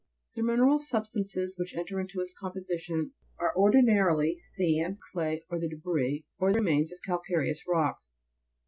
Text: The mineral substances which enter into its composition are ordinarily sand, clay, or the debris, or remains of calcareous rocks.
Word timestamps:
The 0.35 0.41
mineral 0.41 0.79
substances 0.79 1.59
which 1.59 1.75
enter 1.77 1.99
into 1.99 2.21
its 2.21 2.33
composition 2.33 3.11
are 3.39 3.55
ordinarily 3.55 4.35
sand, 4.35 4.97
clay, 5.13 5.43
or 5.47 5.59
the 5.59 5.69
debris, 5.69 6.25
or 6.39 6.49
remains 6.49 6.91
of 6.91 6.97
calcareous 7.05 7.61
rocks. 7.67 8.17